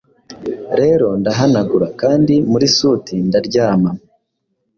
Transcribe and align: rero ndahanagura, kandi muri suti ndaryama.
rero 0.79 1.07
ndahanagura, 1.19 1.87
kandi 2.01 2.33
muri 2.51 2.65
suti 2.75 3.15
ndaryama. 3.27 3.91